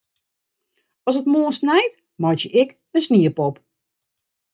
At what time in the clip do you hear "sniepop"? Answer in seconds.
3.05-3.55